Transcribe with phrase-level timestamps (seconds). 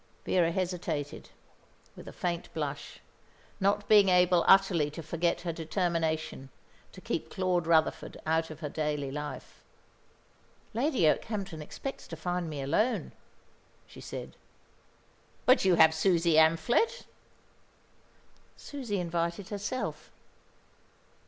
[0.25, 1.29] Vera hesitated,
[1.95, 3.01] with a faint blush,
[3.59, 6.49] not being able utterly to forget her determination
[6.91, 9.63] to keep Claude Rutherford out of her daily life.
[10.73, 13.11] "Lady Okehampton expects to find me alone,"
[13.85, 14.35] she said.
[15.45, 17.05] "But you have Susie Amphlett?"
[18.57, 20.09] "Susie invited herself."